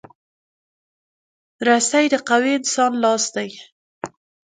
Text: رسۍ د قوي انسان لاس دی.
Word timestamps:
رسۍ 1.67 2.05
د 2.13 2.15
قوي 2.29 2.51
انسان 2.59 2.91
لاس 3.03 3.23
دی. 3.35 3.49